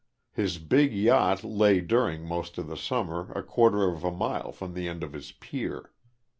[0.31, 4.73] His big yacht lay during most of the summer a quarter of a mile from
[4.73, 5.91] the end of his pier.